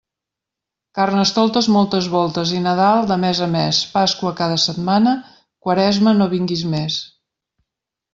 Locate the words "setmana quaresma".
4.67-6.15